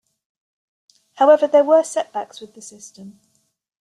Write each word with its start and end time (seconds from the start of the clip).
However, 1.17 1.45
there 1.45 1.63
were 1.63 1.83
setbacks 1.83 2.41
with 2.41 2.55
the 2.55 2.61
system. 2.63 3.19